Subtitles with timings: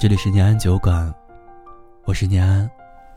[0.00, 1.12] 这里是念安酒馆，
[2.06, 2.66] 我是念安，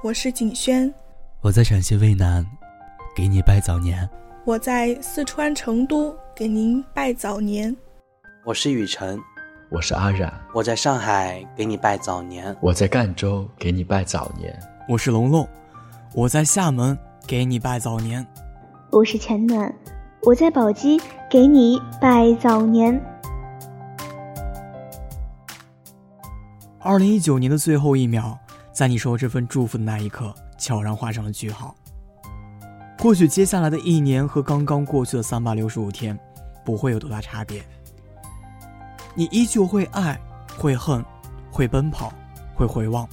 [0.04, 0.94] 我是景轩，
[1.40, 2.46] 我在陕西渭南，
[3.16, 4.08] 给你拜早年。
[4.44, 7.74] 我在四川成都给您拜早年。
[8.44, 9.18] 我是雨辰，
[9.72, 12.54] 我是阿冉，我在上海给你拜早年。
[12.60, 14.54] 我在赣州给你拜早年。
[14.90, 15.48] 我是龙龙，
[16.14, 18.28] 我在厦门给你拜早年。
[18.92, 19.74] 我是钱暖，
[20.24, 21.00] 我在宝鸡
[21.32, 23.02] 给你拜早年。
[26.86, 28.38] 二零一九年的最后一秒，
[28.74, 31.74] 在你收到这份祝福的那一刻，悄然画上了句号。
[33.00, 36.20] 或许接下来的一年和刚刚过去的三百六十五天，
[36.66, 37.64] 不会有多大差别。
[39.16, 40.20] 你依旧会爱，
[40.58, 41.04] 会恨，
[41.50, 42.12] 会奔跑，
[42.54, 43.08] 会回望，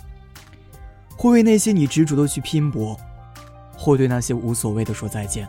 [1.17, 2.99] 会为那些你执着的去拼搏，
[3.79, 5.47] 会对那些无所谓的说再见。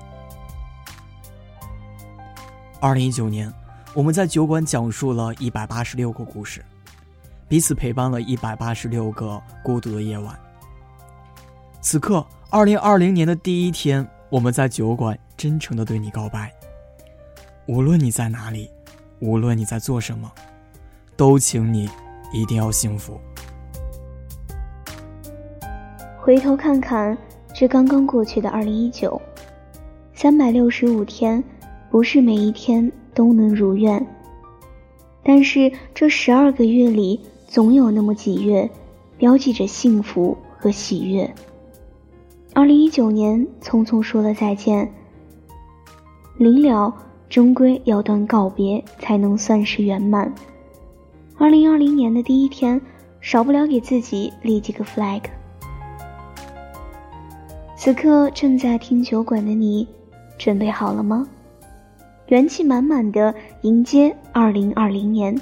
[2.79, 3.51] 二零一九年，
[3.95, 6.63] 我们在酒馆讲述了一百八十六个故事。
[7.51, 10.33] 彼此陪伴了一百八十六个孤独的夜晚。
[11.81, 16.49] 此刻，二零二零年的第一天，我们在酒馆真诚的对你告白。
[17.67, 18.71] 无论你在哪里，
[19.19, 20.31] 无论你在做什么，
[21.17, 21.89] 都请你
[22.31, 23.19] 一定要幸福。
[26.17, 27.17] 回头看看
[27.53, 29.21] 这刚刚过去的二零一九，
[30.13, 31.43] 三百六十五天，
[31.89, 34.07] 不是每一天都能如愿，
[35.21, 37.19] 但是这十二个月里。
[37.51, 38.69] 总有那么几月，
[39.17, 41.29] 标记着幸福和喜悦。
[42.53, 44.89] 二零一九年匆匆说了再见，
[46.37, 46.95] 临了
[47.27, 50.33] 终归要段告别，才能算是圆满。
[51.37, 52.81] 二零二零年的第一天，
[53.19, 55.23] 少不了给自己立几个 flag。
[57.75, 59.85] 此刻正在听酒馆的你，
[60.37, 61.27] 准备好了吗？
[62.27, 65.37] 元气满满的迎接二零二零年。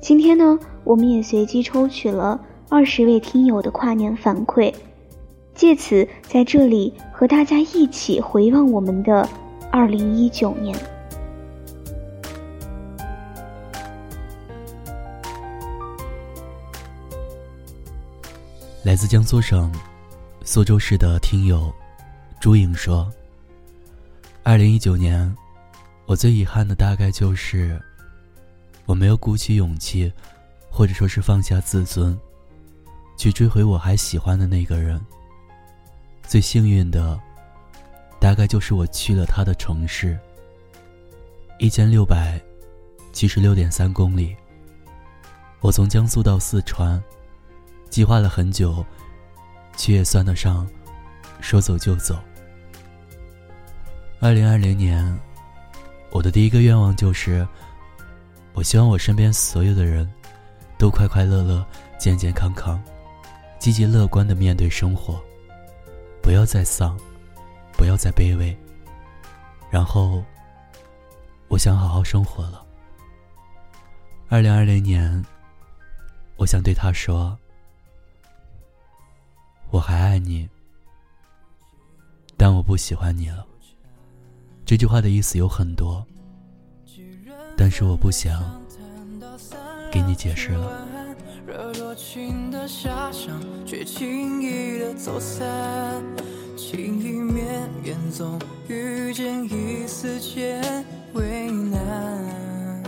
[0.00, 0.58] 今天呢？
[0.88, 2.40] 我们也随机抽取了
[2.70, 4.74] 二十位听友的跨年反馈，
[5.54, 9.28] 借此在这里和大家一起回望我们的
[9.70, 10.74] 二零一九年。
[18.82, 19.70] 来自江苏省
[20.42, 21.70] 苏州市的听友
[22.40, 23.06] 朱颖说
[24.42, 25.36] ：“二零一九年，
[26.06, 27.78] 我最遗憾的大概就是
[28.86, 30.10] 我没有鼓起勇气。”
[30.78, 32.16] 或者说是放下自尊，
[33.16, 35.04] 去追回我还喜欢的那个人。
[36.22, 37.20] 最幸运的，
[38.20, 40.16] 大概就是我去了他的城市，
[41.58, 42.40] 一千六百
[43.12, 44.36] 七十六点三公里。
[45.58, 47.02] 我从江苏到四川，
[47.90, 48.86] 计划了很久，
[49.76, 50.64] 却也算得上
[51.40, 52.16] 说走就走。
[54.20, 55.18] 二零二零年，
[56.12, 57.44] 我的第一个愿望就是，
[58.52, 60.08] 我希望我身边所有的人。
[60.78, 61.66] 都快快乐乐、
[61.98, 62.80] 健健康康、
[63.58, 65.20] 积极乐观的面对生活，
[66.22, 66.96] 不要再丧，
[67.72, 68.56] 不要再卑微。
[69.70, 70.22] 然后，
[71.48, 72.64] 我想好好生活了。
[74.28, 75.22] 二零二零年，
[76.36, 77.36] 我想对他说
[79.70, 80.48] ：“我还爱你，
[82.36, 83.44] 但我不喜欢你了。”
[84.64, 86.06] 这句话的意思有很多，
[87.56, 88.62] 但是我不想。
[89.90, 90.86] 给你解释了。
[91.46, 96.02] 惹多情的遐想，却轻易的走散。
[96.56, 98.38] 情意绵绵，总
[98.68, 100.62] 遇见一丝间
[101.14, 102.82] 为难。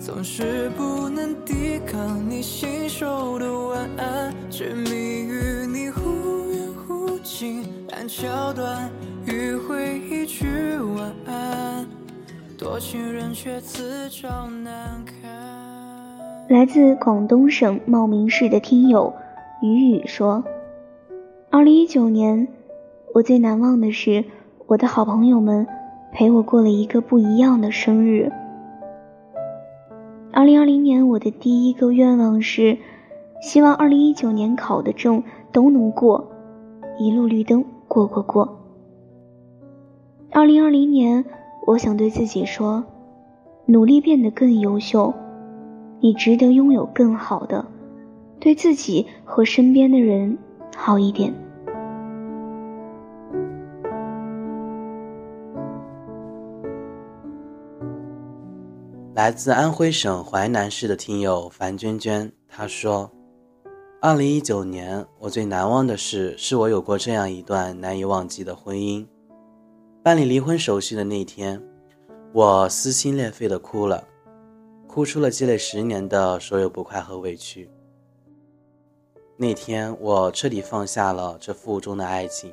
[0.00, 8.90] 总是不能抵抗你信手的晚安，沉迷于你忽远忽近，暗桥段
[9.26, 10.46] 迂回一句
[10.96, 11.11] 晚
[16.48, 19.12] 来自广东省茂名市的听友
[19.62, 20.44] 雨雨说
[21.50, 22.46] ：“二零一九年，
[23.14, 24.24] 我最难忘的是
[24.68, 25.66] 我的好朋友们
[26.12, 28.30] 陪我过了一个不一样的生日。
[30.32, 32.78] 二零二零年，我的第一个愿望是，
[33.40, 36.30] 希望二零一九年考的证都能过，
[37.00, 38.60] 一路绿灯过过过。
[40.30, 41.24] 二零二零年。”
[41.64, 42.84] 我想对自己说，
[43.66, 45.14] 努力变得更优秀，
[46.00, 47.64] 你值得拥有更好的，
[48.40, 50.36] 对自己和身边的人
[50.76, 51.32] 好一点。
[59.14, 63.08] 来自安徽省淮南市的听友樊娟娟，她说
[64.02, 69.06] ：“二零一九年，我最难忘的事，是我有过这样一段难以忘记的婚姻。”
[70.04, 71.62] 办理离婚手续的那天，
[72.32, 74.04] 我撕心裂肺的哭了，
[74.88, 77.70] 哭出了积累十年的所有不快和委屈。
[79.36, 82.52] 那天，我彻底放下了这腹中的爱情，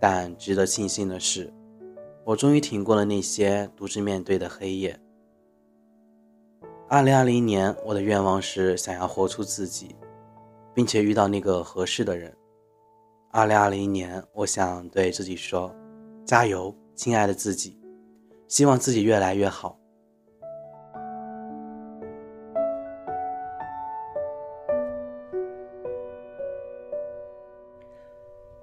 [0.00, 1.54] 但值得庆幸的是，
[2.24, 4.98] 我终于挺过了那些独自面对的黑夜。
[6.88, 9.94] 二零二零年，我的愿望是想要活出自己，
[10.74, 12.36] 并且遇到那个合适的人。
[13.30, 15.72] 二零二零年，我想对自己说
[16.26, 17.78] ：“加油，亲爱的自己，
[18.48, 19.78] 希望自己越来越好。”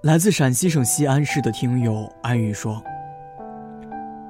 [0.02, 2.84] 来自陕西省西安市的听友安宇说：“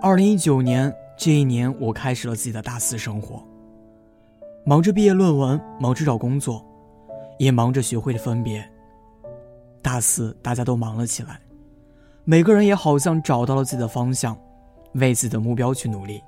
[0.01, 3.43] 二零一九年这一年，我开始了自己的大四生活，
[4.65, 6.65] 忙着毕业论文，忙着找工作，
[7.41, 8.65] 也忙着学会了分别。
[9.83, 11.41] 大四大家都忙了起来，
[12.27, 14.35] 每个人也好像找到了自己的方向，
[14.95, 16.23] 为自己的目标去努力。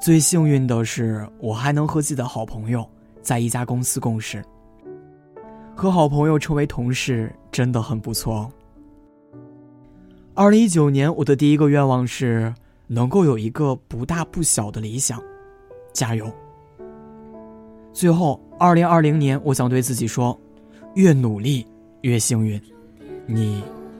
[0.00, 2.88] 最幸运的是，我还能和自己的好朋友
[3.22, 4.42] 在一家公司共事。”
[5.74, 8.48] 和好朋友成为同事真的很不错。
[10.34, 12.54] 二零一九年，我的第一个愿望是
[12.86, 15.20] 能够有一个不大不小的理想，
[15.92, 16.30] 加油。
[17.92, 20.38] 最后，二零二零年，我想对自己说：
[20.94, 21.66] 越努力
[22.02, 22.60] 越幸运，
[23.26, 23.64] 你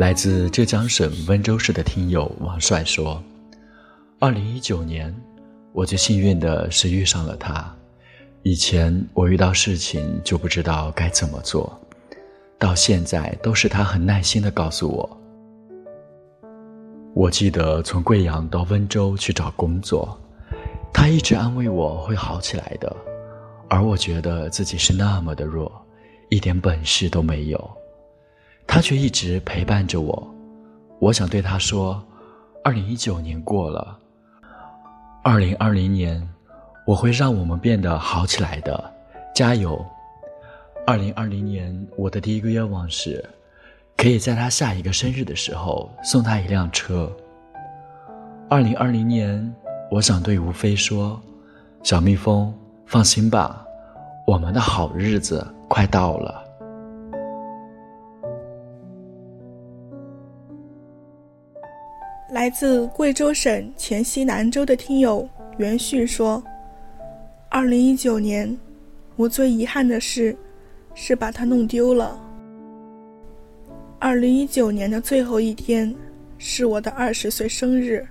[0.00, 3.22] 来自浙江省温州市的听友王帅说
[4.18, 5.14] ：“二零一九年，
[5.74, 7.70] 我最幸运的是遇上了他。
[8.42, 11.78] 以前我遇到事情就不知道该怎么做。”
[12.58, 15.20] 到现在都是他很耐心的告诉我。
[17.12, 20.18] 我记得从贵阳到温州去找工作，
[20.94, 22.96] 他一直安慰我会好起来的，
[23.68, 25.70] 而我觉得自己是那么的弱，
[26.30, 27.70] 一点本事都没有，
[28.66, 30.34] 他却一直陪伴着我。
[30.98, 32.02] 我想对他说：，
[32.62, 33.98] 二零一九年过了，
[35.22, 36.28] 二零二零年，
[36.86, 38.92] 我会让我们变得好起来的，
[39.34, 39.84] 加油！
[40.86, 43.24] 二零二零年，我的第一个愿望是，
[43.96, 47.10] 可以在他下一个生日的时候送他一辆车。
[48.48, 49.54] 二零二零年，
[49.90, 51.20] 我想对吴飞说
[51.82, 52.52] ：“小蜜蜂，
[52.86, 53.64] 放心吧，
[54.26, 56.44] 我们的好日子快到了。”
[62.32, 65.28] 来自贵州省黔西南州的听友
[65.58, 66.42] 袁旭说
[67.50, 68.56] ：“二零一九年，
[69.16, 70.36] 我最遗憾的事。”
[70.92, 72.20] 是把它弄丢了。
[74.00, 75.94] 二零一九年的最后一天，
[76.36, 78.06] 是我的二十岁生日。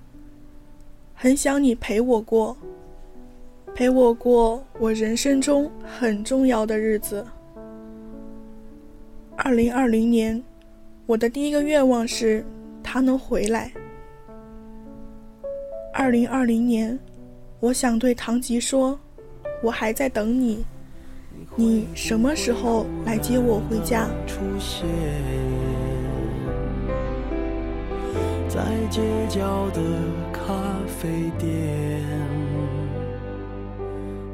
[1.14, 2.56] 很想你陪我过，
[3.76, 7.24] 陪我过我人生中很重要的日子。
[9.36, 10.42] 二零二零年，
[11.06, 12.44] 我的第一个愿望是
[12.82, 13.70] 他能回来。
[16.00, 16.98] 二零二零年，
[17.60, 18.98] 我想对唐吉说，
[19.62, 20.64] 我还在等你。
[21.58, 24.08] 你什么时候来接我回家？
[24.26, 24.88] 出现
[28.48, 29.82] 在街角的
[30.32, 30.54] 咖
[30.88, 32.02] 啡店，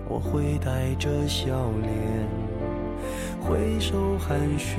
[0.07, 2.29] 我会带着笑脸
[3.41, 4.77] 挥手寒暄，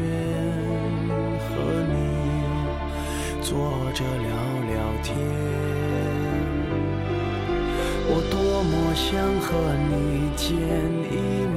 [1.40, 1.57] 和
[1.90, 1.97] 你
[3.43, 3.59] 坐
[3.93, 4.31] 着聊
[4.71, 5.86] 聊天。
[8.09, 10.47] 我多么想和你见
[11.11, 11.15] 一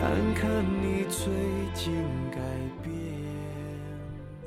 [0.34, 1.22] 看你最
[1.72, 1.92] 近
[2.30, 2.40] 改
[2.82, 2.90] 变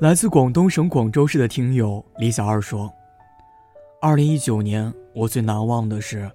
[0.00, 2.92] 来自广东省广州市的听友李小二说
[4.02, 6.30] ：“二零一九年，我最难忘的是，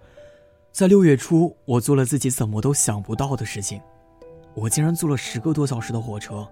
[0.72, 3.80] 在六月初，我做了自己怎么都想不到的事情，
[4.56, 6.48] 我竟然坐了十个多小时的火车，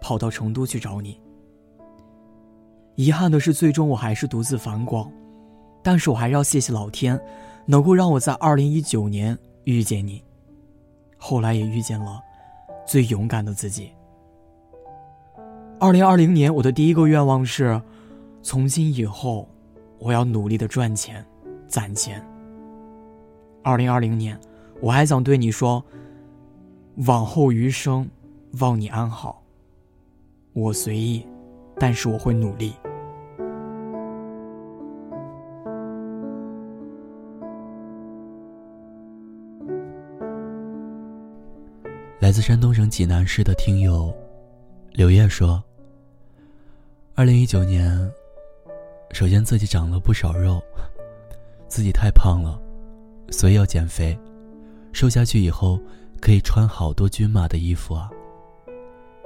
[0.00, 1.20] 跑到成都去找你。
[2.96, 5.10] 遗憾的是，最终我还是独自返广，
[5.82, 7.18] 但是我还是要谢谢老天，
[7.66, 10.22] 能够让我在二零一九年遇见你，
[11.16, 12.20] 后来也遇见了
[12.86, 13.90] 最勇敢的自己。”
[15.80, 17.80] 二零二零年，我的第一个愿望是，
[18.42, 19.48] 从今以后，
[19.98, 21.24] 我要努力的赚钱，
[21.66, 22.22] 攒钱。
[23.62, 24.38] 二零二零年，
[24.82, 25.82] 我还想对你说，
[27.06, 28.06] 往后余生，
[28.58, 29.42] 望你安好。
[30.52, 31.26] 我随意，
[31.80, 32.74] 但是我会努力。
[42.18, 44.14] 来自山东省济南市的听友
[44.92, 45.60] 柳叶说
[47.16, 47.90] ：“二零一九年，
[49.12, 50.62] 首先自己长了不少肉，
[51.66, 52.60] 自己太胖了，
[53.30, 54.16] 所以要减肥。
[54.92, 55.80] 瘦下去以后，
[56.20, 58.10] 可以穿好多均码的衣服啊。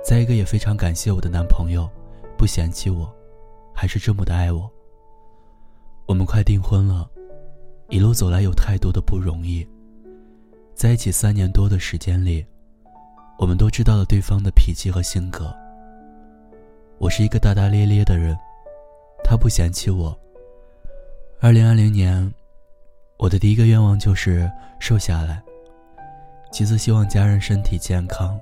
[0.04, 1.90] 再一个，也非常感谢我的男朋友。”
[2.36, 3.12] 不嫌弃我，
[3.74, 4.70] 还是这么的爱我。
[6.06, 7.08] 我们快订婚了，
[7.88, 9.66] 一路走来有太多的不容易，
[10.74, 12.44] 在一起三年多的时间里。”
[13.36, 15.52] 我们都知道了对方的脾气和性格。
[16.98, 18.38] 我是一个大大咧咧的人，
[19.24, 20.16] 他不嫌弃我。
[21.40, 22.32] 二零二零年，
[23.18, 24.48] 我的第一个愿望就是
[24.78, 25.42] 瘦下来。
[26.52, 28.40] 其次，希望家人身体健康，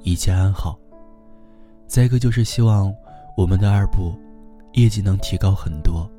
[0.00, 0.76] 一切安好。
[1.92, 2.90] 再一个就是希望
[3.36, 4.18] 我们的二部
[4.72, 6.10] 业绩能提高很多，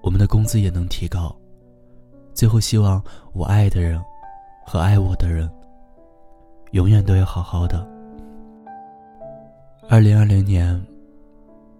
[0.00, 1.36] 我们的工资也能提高。
[2.32, 4.00] 最后，希望我爱的人
[4.64, 5.50] 和爱我的人。
[6.70, 7.84] 永远都要好好的。
[9.88, 10.80] 二零二零年，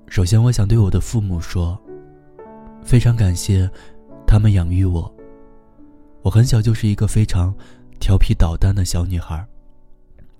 [0.09, 1.81] 首先我想对我的父母说，
[2.83, 3.71] 非常感谢
[4.27, 5.15] 他们养育我。
[6.23, 7.55] 我很小就是一个非常
[8.01, 9.47] 调皮捣蛋的小女孩，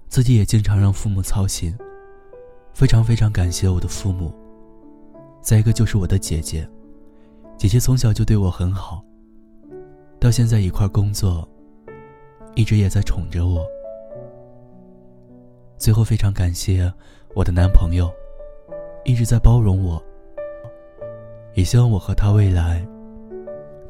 [0.09, 1.73] 自己也经常让父母操心，
[2.73, 4.33] 非常非常感谢我的父母。
[5.41, 6.69] 再一个就是我的姐姐，
[7.57, 9.05] 姐姐从小就对我很好，
[10.21, 11.49] 到现在一块工作，
[12.55, 13.67] 一直也在宠着我。
[15.77, 16.93] 最后，非常感谢
[17.35, 18.09] 我的男朋友，
[19.05, 20.01] 一直在包容我，
[21.55, 22.87] 也希望我和他未来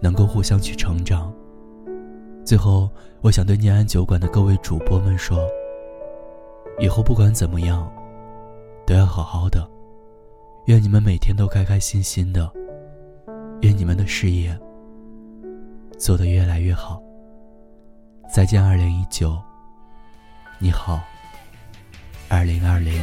[0.00, 1.30] 能够互相去成长。
[2.44, 2.88] 最后，
[3.20, 5.46] 我想对念安酒馆的各位主播们说：
[6.80, 7.92] 以后不管怎么样，
[8.86, 9.68] 都要好好的。
[10.66, 12.50] 愿你们每天都开开心心的，
[13.62, 14.58] 愿你们的事业
[15.98, 17.02] 做得越来越好。
[18.32, 19.36] 再见，二零一九，
[20.58, 21.00] 你好。
[22.28, 23.02] 二零二零。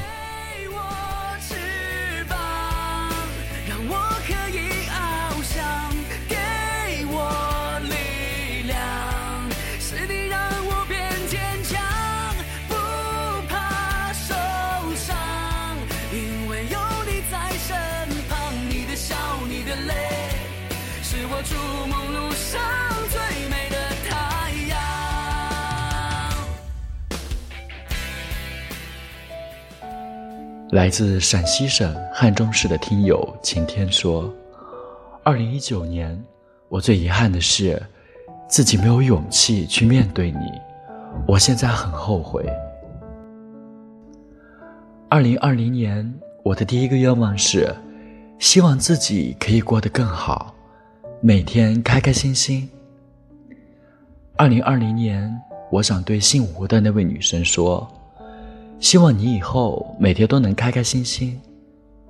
[30.71, 34.31] 来自陕西省汉中市的听友晴天说
[35.25, 36.23] ：“二零一九年，
[36.67, 37.81] 我最遗憾的是
[38.47, 40.37] 自己没有勇气去面对你，
[41.27, 42.45] 我现在很后悔。
[45.09, 47.75] 二零二零年，我的第一个愿望是，
[48.37, 50.53] 希望自己可以过得更好，
[51.19, 52.69] 每天开开心心。
[54.35, 55.35] 二零二零年，
[55.71, 57.91] 我想对姓吴的那位女生说。”
[58.79, 61.37] 希望你以后每天都能开开心心，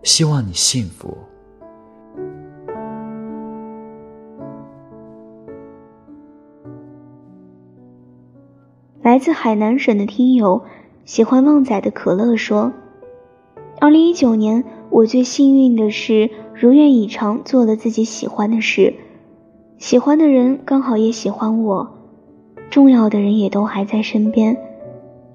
[0.04, 1.18] 希望你幸福。
[9.02, 10.62] 来自海南省的听友
[11.06, 12.72] 喜欢旺仔的可乐说
[13.82, 18.94] ：“二零一九年，我最幸运的是如愿以偿做了自己喜欢的事，
[19.80, 21.98] 喜欢的人刚好也喜欢我，
[22.70, 24.56] 重要的人也都还在身边。”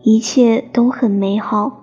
[0.07, 1.81] 一切都很美好。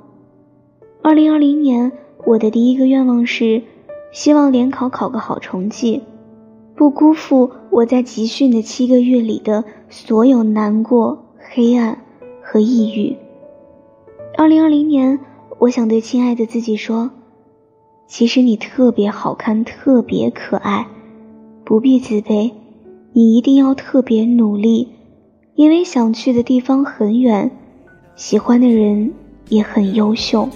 [1.01, 1.91] 二零二零年，
[2.23, 3.63] 我的第一个愿望是，
[4.11, 6.03] 希望联考考个好成绩，
[6.75, 11.97] 不辜负我在集训的七个月里的所有难过、黑暗
[12.43, 13.17] 和抑郁。
[14.37, 15.19] 二零二零年，
[15.57, 17.09] 我想对亲爱的自己说，
[18.05, 20.85] 其实你特别好看，特别可爱，
[21.65, 22.51] 不必自卑，
[23.13, 24.89] 你一定要特别努力，
[25.55, 27.57] 因为想去的地方很远。
[28.21, 29.11] 喜欢的人
[29.49, 30.47] 也很优秀。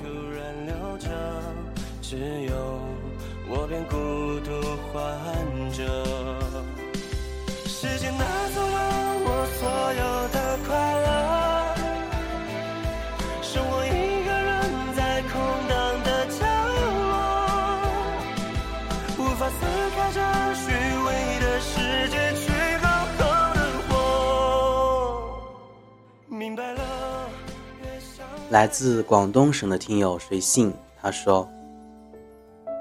[28.56, 30.72] 来自广东省的听友随信，
[31.02, 31.46] 他说：“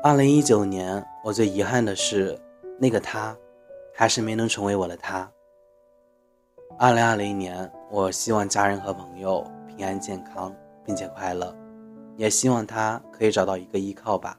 [0.04, 2.38] 二零一九年，我最遗憾的是，
[2.78, 3.36] 那个他，
[3.92, 5.28] 还是没能成为我的他。
[6.78, 10.54] 二零二零年，我希望家人和朋友平安健康，
[10.84, 11.52] 并且快乐，
[12.16, 14.38] 也希望他可以找到一个依靠吧。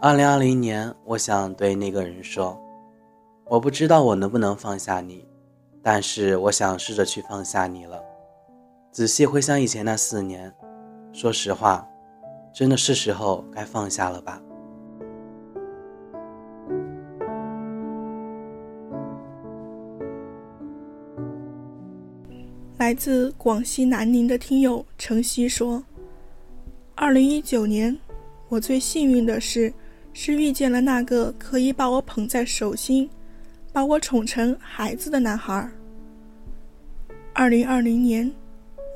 [0.00, 2.56] 二零二零年，我想对那个人说，
[3.46, 5.26] 我不知道我能不能放下你，
[5.82, 8.00] 但是我想试着去放下你了。”
[8.94, 10.54] 仔细回想以前那四年，
[11.12, 11.84] 说实话，
[12.52, 14.40] 真的是时候该放下了吧。
[22.78, 25.82] 来自广西南宁的听友晨曦说
[26.94, 27.98] ：“二零一九年，
[28.48, 29.74] 我最幸运的事
[30.12, 33.10] 是遇见了那个可以把我捧在手心，
[33.72, 35.68] 把我宠成孩子的男孩。
[37.32, 38.32] 二零二零年，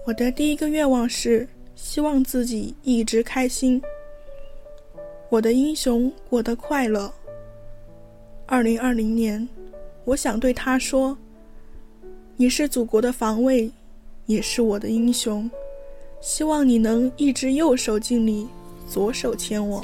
[0.09, 1.47] 我的第一个愿望是
[1.77, 3.79] 希望自己一直开心，
[5.29, 7.13] 我的英雄过得快乐。
[8.47, 9.47] 二零二零年，
[10.07, 11.15] 我想对他说：
[12.39, 13.71] 你是祖国的防卫。”
[14.25, 15.51] 也是我的英雄，
[16.23, 18.49] 希望你能一直右手敬礼，
[18.89, 19.83] 左手牵我。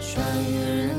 [0.00, 0.98] 穿越人，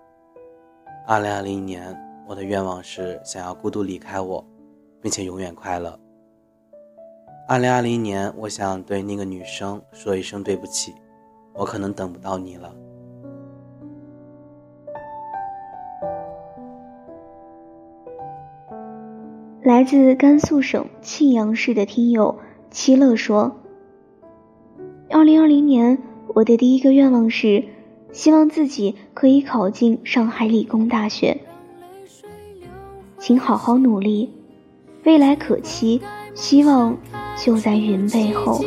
[1.07, 4.45] 二零二零年，我的愿望是想要孤独离开我，
[5.01, 5.99] 并且永远快乐。
[7.47, 10.93] 二零二零年，我想对那个女生说一声对不起，
[11.53, 12.73] 我可能等不到你了。”
[19.63, 22.39] 来自甘肃省庆阳市的听友
[22.69, 23.59] 七乐说
[25.11, 26.01] ：“二零二零年，
[26.35, 27.65] 我的第一个愿望是，
[28.11, 31.37] 希望自己可以考进上海理工大学。
[33.17, 34.29] 请好好努力，
[35.03, 36.01] 未来可期，
[36.33, 36.97] 希望
[37.37, 38.63] 就在云背后。”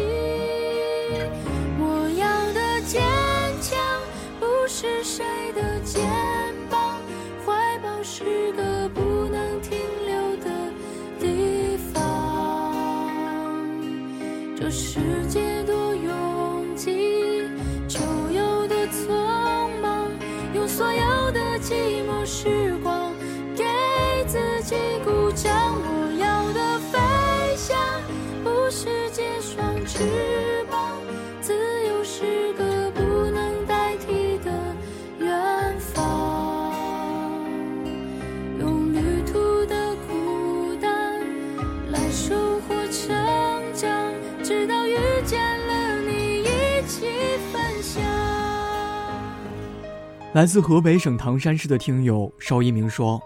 [50.34, 53.22] 来自河北省唐山市的听友邵一鸣说：“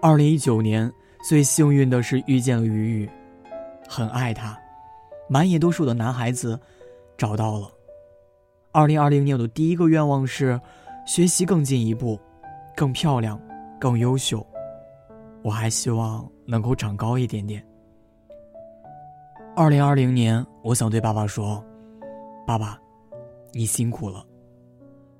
[0.00, 0.90] 二零一九年
[1.22, 3.10] 最幸运的是遇见了雨雨，
[3.86, 4.58] 很爱他，
[5.28, 6.58] 满眼都是我的男孩子，
[7.18, 7.70] 找到了。
[8.72, 10.58] 二零二零年我的第一个愿望是
[11.06, 12.18] 学习更进一步，
[12.74, 13.38] 更漂亮，
[13.78, 14.44] 更优秀。
[15.42, 17.62] 我还希望能够长高一点点。
[19.54, 21.62] 二零二零年，我想对爸爸说：
[22.46, 22.78] 爸爸，
[23.52, 24.24] 你辛苦了。”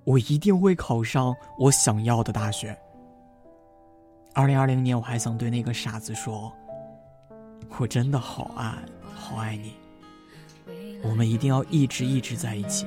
[0.08, 2.74] 我一定会考上我想要的大学。
[4.32, 6.50] 二零二零年，我还想对那个傻子说
[7.78, 8.74] ：“我真的好爱，
[9.14, 9.74] 好爱你，
[11.02, 12.86] 我们一定要一直一直在一起。”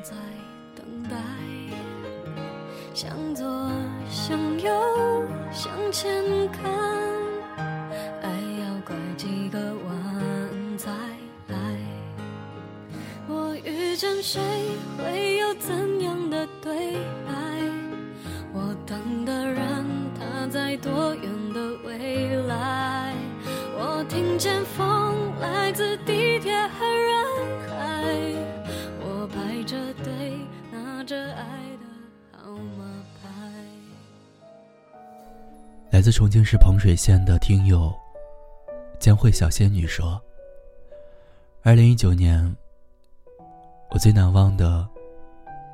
[2.91, 3.45] 向左，
[4.09, 4.71] 向右，
[5.53, 6.63] 向前看，
[14.11, 14.41] 见谁，
[14.97, 16.71] 会有怎样的对？
[20.49, 23.15] 在多远的未来？
[23.77, 27.25] 我听见风来自地铁和人
[27.69, 28.03] 海。
[28.99, 30.37] 我排着队
[30.73, 31.45] 拿着爱
[31.77, 31.85] 的
[32.37, 32.83] 号码
[33.21, 33.29] 牌。
[35.91, 37.93] 来自重庆市彭水县的听友
[38.99, 40.21] 将会小仙女说
[41.63, 42.53] ：“二零一九年，
[43.93, 44.87] 我最难忘的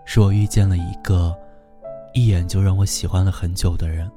[0.04, 1.36] 是我遇见了一个
[2.14, 4.10] 一眼就让我喜欢了很久的人。”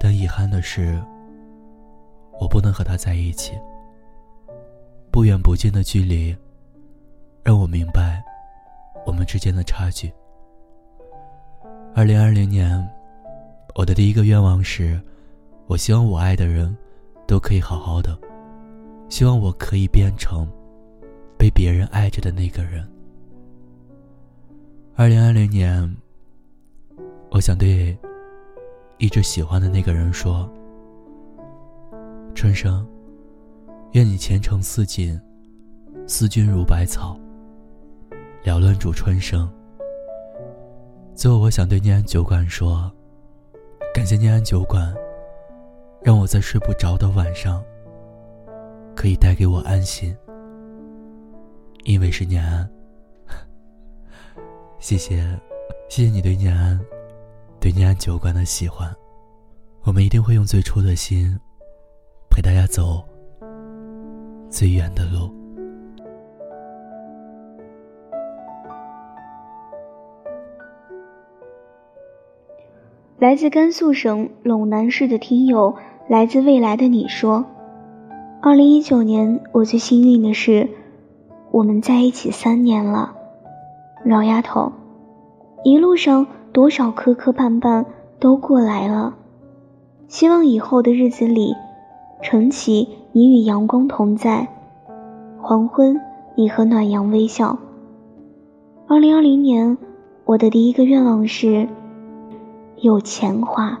[0.00, 1.02] 但遗憾的是，
[2.40, 3.52] 我不能和他在一起。
[5.10, 6.36] 不远不近的距离，
[7.42, 8.22] 让我明白
[9.06, 10.12] 我们之间的差距。
[11.94, 12.84] 二零二零年，
[13.74, 15.00] 我的第一个愿望是，
[15.66, 16.76] 我希望我爱的人
[17.26, 18.18] 都可以好好的，
[19.08, 20.48] 希望我可以变成
[21.44, 22.82] 被别人爱着的那个人。
[24.94, 25.94] 二零二零年。
[27.32, 27.94] 我想对
[28.96, 30.48] 一直喜欢的那个人说
[32.34, 32.86] ：“春生，
[33.92, 35.20] 愿你前程似锦，
[36.06, 37.18] 思君如百草，
[38.42, 39.46] 缭乱主春生。”
[41.14, 42.90] 最后，我想对念安酒馆说
[43.92, 44.94] ：“感谢念安酒馆，
[46.02, 47.62] 让我在睡不着的晚上，
[48.96, 50.16] 可以带给我安心。
[51.84, 52.68] 因为是念安，
[54.78, 55.16] 谢谢，
[55.88, 56.78] 谢谢你对念安。”
[57.60, 58.94] 对念安酒馆的喜欢，
[59.84, 61.34] 我们一定会用最初的心
[62.28, 63.02] 陪大家走
[64.50, 65.32] 最远的路。
[73.18, 75.74] 来自甘肃省陇南市的听友，
[76.10, 77.46] 来自未来的你说
[78.42, 80.68] ：“二零一九年，我最幸运的是，
[81.54, 83.14] 我们在一起三年了，
[84.04, 84.72] 老丫头，
[85.62, 87.84] 一路上。”多少磕磕绊绊
[88.20, 89.12] 都过来了，
[90.06, 91.52] 希望以后的日子里，
[92.22, 94.46] 晨起你与阳光同在，
[95.42, 96.00] 黄昏
[96.36, 97.58] 你和暖阳微笑。
[98.86, 99.76] 二零二零年，
[100.24, 101.66] 我的第一个愿望是
[102.76, 103.80] 有钱花。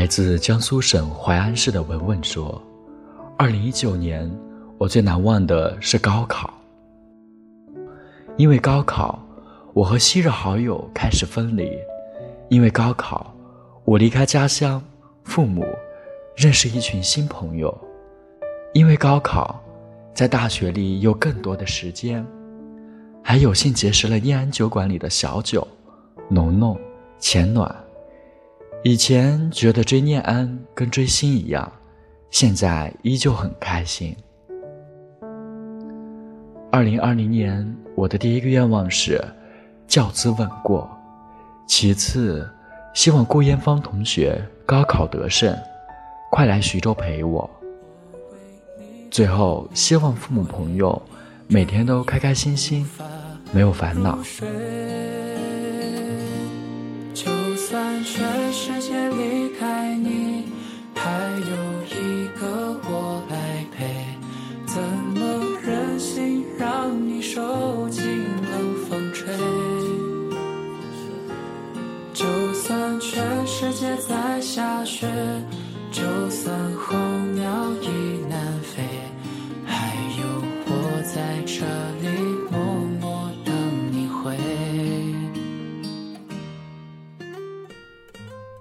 [0.00, 2.58] 来自江苏省淮安市的文文说
[3.36, 4.34] ：“二零一九年。”
[4.78, 6.50] 我最难忘的是高考，
[8.38, 9.22] 因为高考，
[9.74, 11.66] 我和昔日好友开始分离；
[12.48, 13.30] 因为高考，
[13.84, 14.82] 我离开家乡、
[15.24, 15.66] 父母，
[16.34, 17.68] 认识一群新朋友；
[18.72, 19.62] 因为高考，
[20.14, 22.26] 在大学里有更多的时间，
[23.22, 25.68] 还有幸结识了念安酒馆里的小九、
[26.30, 26.74] 农农、
[27.18, 27.70] 钱暖。
[28.82, 31.70] 以前觉得追念安跟追星一样，
[32.30, 34.16] 现在依旧很开心。
[36.72, 39.22] 二零二零年，我的第一个愿望是
[39.86, 40.88] 教资稳过，
[41.66, 42.48] 其次
[42.94, 45.54] 希望顾艳芳同学高考得胜，
[46.30, 47.48] 快来徐州陪我。
[49.10, 51.02] 最后，希望父母朋友
[51.48, 52.88] 每天都开开心心，
[53.52, 54.18] 没有烦恼。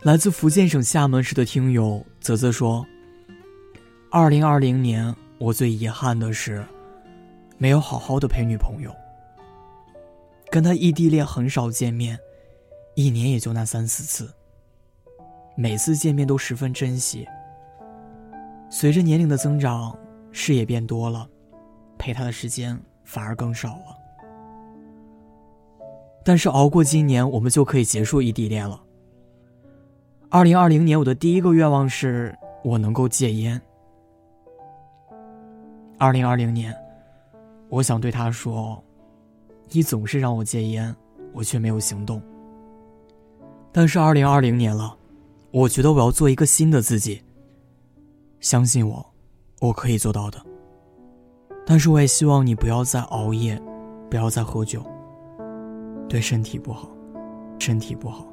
[0.09, 2.83] 来自福建省厦门市的听友泽泽说
[4.09, 6.65] ：“二零二零年，我最遗憾的是。”
[7.59, 8.91] 没有好好的陪女朋友，
[10.49, 12.17] 跟他异地恋很少见面，
[12.95, 14.33] 一年也就那三四次。
[15.55, 17.27] 每次见面都十分珍惜。
[18.67, 19.95] 随着年龄的增长，
[20.31, 21.29] 事也变多了，
[21.99, 23.95] 陪他的时间反而更少了。
[26.25, 28.81] 但是熬过今年，我们就可以结束异地恋了。
[30.31, 33.59] 二零二零年，我的第一个愿望是我能够戒烟。
[35.97, 36.75] 二零二零年。
[37.69, 38.83] 我想对他说
[39.69, 40.95] ：“你总是让我戒烟，
[41.33, 42.21] 我却没有行动。
[43.71, 44.95] 但是二零二零年了，
[45.51, 47.21] 我觉得我要做一个新的自己。
[48.39, 49.03] 相信我，
[49.61, 50.39] 我可以做到的。
[51.65, 53.59] 但是我也希望你不要再熬夜，
[54.09, 54.83] 不要再喝酒，
[56.07, 56.89] 对身体不好，
[57.59, 58.25] 身体不好。”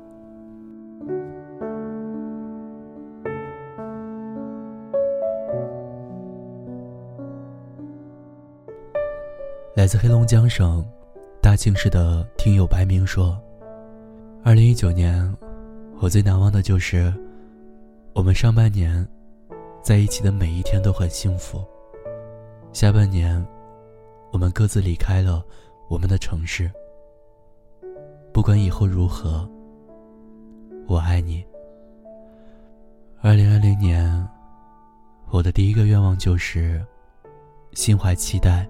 [9.86, 10.84] 来自黑龙江省
[11.40, 13.40] 大庆市的听友白明说
[14.42, 15.32] ：“二零一九年，
[16.00, 17.14] 我最难忘的就是
[18.12, 19.08] 我们上半年
[19.84, 21.64] 在一起的每一天都很幸福。
[22.72, 23.46] 下半年，
[24.32, 25.40] 我们各自离开了
[25.88, 26.68] 我们的城市。
[28.32, 29.48] 不管以后如何，
[30.88, 31.46] 我爱你。
[33.22, 34.28] 二零二零年，
[35.30, 36.84] 我的第一个愿望就是
[37.74, 38.68] 心怀期待。”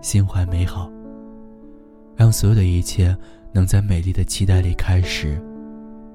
[0.00, 0.90] 心怀美好，
[2.16, 3.16] 让所有的一切
[3.52, 5.40] 能在美丽的期待里开始，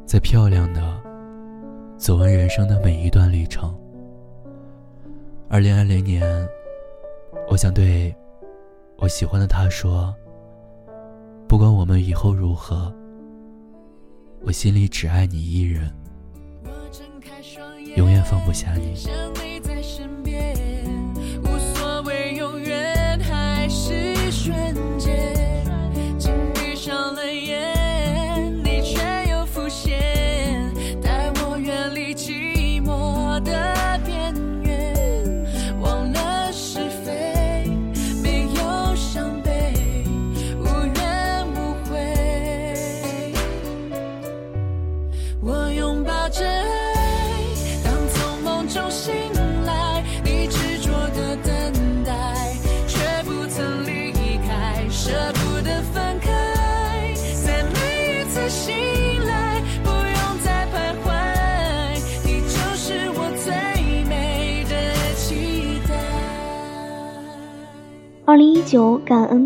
[0.05, 0.81] 在漂亮的
[1.97, 3.77] 走完人生的每一段旅程。
[5.49, 6.23] 二零二零年，
[7.49, 8.15] 我想对
[8.97, 10.15] 我喜欢的他说：
[11.47, 12.91] 不管我们以后如何，
[14.41, 15.91] 我心里只爱你一人，
[17.97, 18.95] 永远放不下你。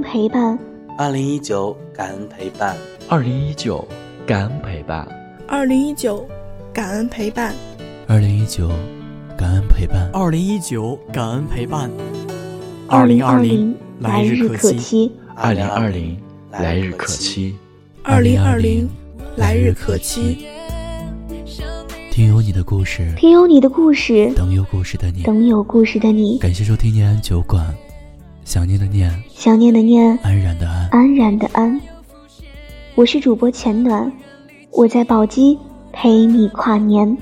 [0.07, 0.57] 陪伴，
[0.97, 2.77] 二零一九感恩陪伴，
[3.09, 3.85] 二零一九
[4.25, 5.05] 感恩陪伴，
[5.49, 6.25] 二零一九
[6.73, 7.53] 感恩陪伴，
[8.07, 8.69] 二零一九
[9.37, 11.91] 感恩陪伴，二零一九感恩陪伴，
[12.87, 16.17] 二零二零零来日可期，二零二零
[16.51, 17.57] 来日可期，
[18.01, 18.87] 二零二零
[19.35, 20.47] 来日可期。
[22.13, 26.39] 听有你的故事，听有你的故事，等有故事的你，等有故事的你。
[26.39, 27.75] 感谢收听念安酒馆，
[28.47, 31.81] 想念的念，想念的念，安然的安，安然的安。
[32.95, 34.09] 我是主播钱暖，
[34.71, 35.59] 我在宝鸡
[35.91, 37.17] 陪你跨年。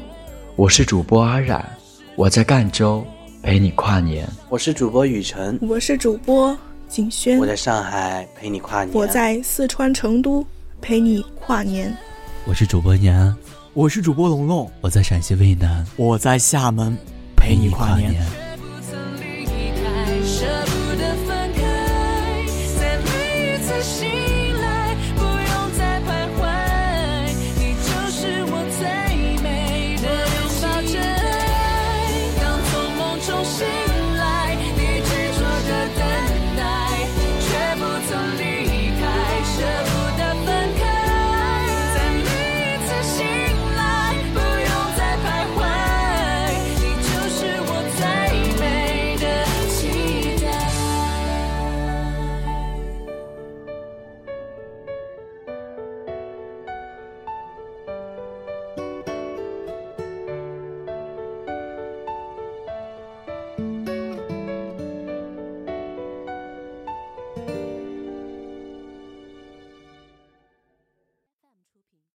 [0.55, 1.65] 我是主播阿冉，
[2.15, 3.03] 我在赣州
[3.41, 4.29] 陪你跨年。
[4.49, 6.55] 我是主播雨辰，我是主播
[6.87, 8.93] 景轩，我在上海陪你跨年。
[8.93, 10.45] 我在四川成都
[10.79, 11.91] 陪你跨年。
[12.45, 13.35] 我是主播年安，
[13.73, 16.95] 我是主播龙龙，我在陕西渭南，我在厦门
[17.35, 18.13] 陪你跨年。
[23.85, 24.34] 心。